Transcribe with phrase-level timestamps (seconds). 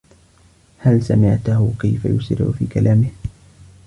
[0.77, 3.09] هل سمعته كيف يسرع في كلامه؟